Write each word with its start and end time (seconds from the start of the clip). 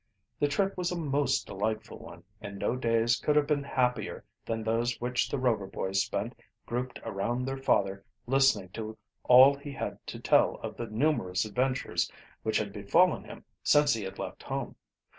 The 0.39 0.47
trip 0.47 0.75
was 0.79 0.91
a 0.91 0.97
most 0.97 1.45
delightful 1.45 1.99
one, 1.99 2.23
and 2.41 2.57
no 2.57 2.75
days 2.75 3.17
could 3.17 3.35
have 3.35 3.45
been 3.45 3.61
happier 3.61 4.25
than 4.47 4.63
those 4.63 4.99
which 4.99 5.29
the 5.29 5.37
Rover 5.37 5.67
boys 5.67 6.01
spent 6.01 6.33
grouped 6.65 6.99
around 7.03 7.45
their 7.45 7.59
lather 7.61 8.03
listening 8.25 8.69
to 8.69 8.97
all 9.25 9.53
he 9.53 9.73
had 9.73 9.99
to 10.07 10.19
tell 10.19 10.55
of 10.63 10.75
the 10.75 10.87
numerous 10.87 11.45
adventures 11.45 12.11
which 12.41 12.57
had 12.57 12.73
befallen 12.73 13.25
him 13.25 13.45
since 13.61 13.93
he 13.93 14.01
had 14.03 14.17
left 14.17 14.41
home. 14.41 14.75